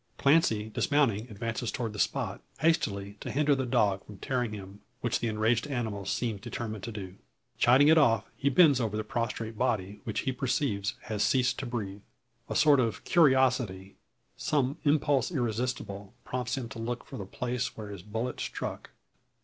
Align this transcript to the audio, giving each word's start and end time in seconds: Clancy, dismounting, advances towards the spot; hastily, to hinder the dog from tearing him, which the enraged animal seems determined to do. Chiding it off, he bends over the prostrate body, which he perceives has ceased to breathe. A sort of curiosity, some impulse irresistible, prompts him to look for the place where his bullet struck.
Clancy, 0.17 0.67
dismounting, 0.69 1.29
advances 1.29 1.71
towards 1.71 1.93
the 1.93 1.99
spot; 1.99 2.41
hastily, 2.57 3.17
to 3.19 3.29
hinder 3.29 3.53
the 3.53 3.67
dog 3.67 4.03
from 4.03 4.17
tearing 4.17 4.51
him, 4.51 4.81
which 5.01 5.19
the 5.19 5.27
enraged 5.27 5.67
animal 5.67 6.05
seems 6.07 6.41
determined 6.41 6.83
to 6.85 6.91
do. 6.91 7.17
Chiding 7.59 7.87
it 7.87 7.99
off, 7.99 8.25
he 8.35 8.49
bends 8.49 8.81
over 8.81 8.97
the 8.97 9.03
prostrate 9.03 9.59
body, 9.59 10.01
which 10.03 10.21
he 10.21 10.31
perceives 10.31 10.95
has 11.03 11.21
ceased 11.21 11.59
to 11.59 11.67
breathe. 11.67 12.01
A 12.49 12.55
sort 12.55 12.79
of 12.79 13.03
curiosity, 13.03 13.95
some 14.35 14.79
impulse 14.85 15.29
irresistible, 15.31 16.15
prompts 16.25 16.57
him 16.57 16.67
to 16.69 16.79
look 16.79 17.05
for 17.05 17.17
the 17.17 17.25
place 17.27 17.77
where 17.77 17.89
his 17.91 18.01
bullet 18.01 18.39
struck. 18.39 18.89